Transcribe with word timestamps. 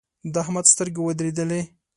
د 0.33 0.35
احمد 0.43 0.65
سترګې 0.73 1.01
ودرېدلې. 1.03 1.61